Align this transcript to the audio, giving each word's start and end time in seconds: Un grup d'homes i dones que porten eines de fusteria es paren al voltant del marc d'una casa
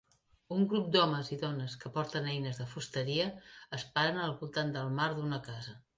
Un 0.53 0.63
grup 0.69 0.87
d'homes 0.95 1.27
i 1.35 1.37
dones 1.41 1.75
que 1.83 1.91
porten 1.99 2.29
eines 2.31 2.61
de 2.63 2.67
fusteria 2.71 3.27
es 3.81 3.87
paren 3.99 4.21
al 4.23 4.37
voltant 4.41 4.77
del 4.79 4.91
marc 5.03 5.21
d'una 5.21 5.45
casa 5.51 5.81